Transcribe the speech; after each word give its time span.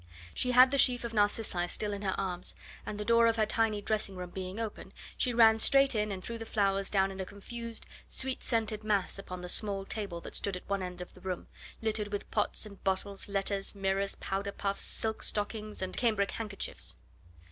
She 0.33 0.49
had 0.49 0.71
the 0.71 0.79
sheaf 0.79 1.03
of 1.03 1.13
narcissi 1.13 1.67
still 1.67 1.93
in 1.93 2.01
her 2.01 2.19
arms, 2.19 2.55
and 2.87 2.99
the 2.99 3.05
door 3.05 3.27
of 3.27 3.35
her 3.35 3.45
tiny 3.45 3.83
dressing 3.83 4.15
room 4.15 4.31
being 4.31 4.59
open, 4.59 4.93
she 5.15 5.31
ran 5.31 5.59
straight 5.59 5.93
in 5.93 6.11
and 6.11 6.23
threw 6.23 6.39
the 6.39 6.45
flowers 6.47 6.89
down 6.89 7.11
in 7.11 7.19
a 7.19 7.23
confused, 7.25 7.85
sweet 8.09 8.43
scented 8.43 8.83
mass 8.83 9.19
upon 9.19 9.41
the 9.43 9.47
small 9.47 9.85
table 9.85 10.19
that 10.21 10.33
stood 10.33 10.57
at 10.57 10.67
one 10.67 10.81
end 10.81 11.01
of 11.01 11.13
the 11.13 11.21
room, 11.21 11.45
littered 11.83 12.07
with 12.11 12.31
pots 12.31 12.65
and 12.65 12.83
bottles, 12.83 13.29
letters, 13.29 13.75
mirrors, 13.75 14.15
powder 14.15 14.51
puffs, 14.51 14.81
silk 14.81 15.21
stockings, 15.21 15.83
and 15.83 15.95
cambric 15.95 16.31
handkerchiefs. 16.31 16.97